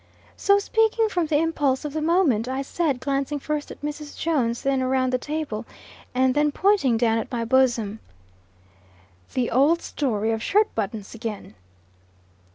[0.35, 4.17] So, speaking from the impulse of the moment, I said, glancing first at Mrs.
[4.17, 5.63] Jones, then around the table,
[6.15, 7.99] and then pointing down at my bosom,
[9.35, 11.53] "The old story of shirt buttons again!"